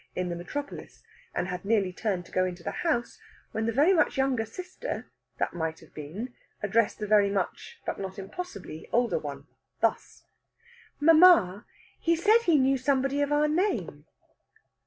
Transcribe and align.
in 0.15 0.29
the 0.29 0.35
Metropolis, 0.35 1.03
and 1.35 1.47
had 1.47 1.63
nearly 1.63 1.93
turned 1.93 2.25
to 2.25 2.31
go 2.31 2.43
into 2.43 2.63
the 2.63 2.71
house, 2.71 3.19
when 3.51 3.67
the 3.67 3.71
very 3.71 3.93
much 3.93 4.17
younger 4.17 4.47
sister 4.47 5.05
(that 5.37 5.53
might 5.53 5.79
have 5.79 5.93
been) 5.93 6.33
addressed 6.63 6.97
the 6.97 7.05
very 7.05 7.29
much, 7.29 7.79
but 7.85 7.99
not 7.99 8.17
impossibly, 8.17 8.89
older 8.91 9.19
one 9.19 9.45
thus: 9.79 10.23
"Mamma, 10.99 11.67
he 11.99 12.15
said 12.15 12.39
he 12.45 12.57
knew 12.57 12.79
somebody 12.79 13.21
of 13.21 13.31
our 13.31 13.47
name!" 13.47 14.07